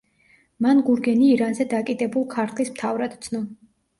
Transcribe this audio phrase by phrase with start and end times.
[0.65, 3.45] მან გურგენი ირანზე დაკიდებულ ქართლის მთავრად ცნო.